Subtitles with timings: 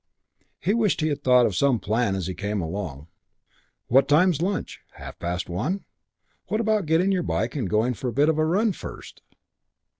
[0.59, 3.05] He wished he had thought of some plan as he came along.
[3.85, 4.81] "What time's lunch?
[4.93, 5.83] Half past one?
[6.47, 9.21] What about getting your bike and going for a bit of a run first?"